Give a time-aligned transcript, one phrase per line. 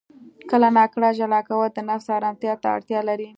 [0.49, 3.27] •کله ناکله ژړا کول د نفس آرام ته اړتیا لري.